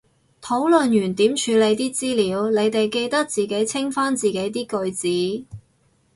[0.41, 5.47] 討論完點處理啲資料，你哋記得自己清返自己啲句子